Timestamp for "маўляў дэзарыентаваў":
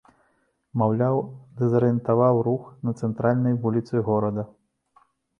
0.81-2.39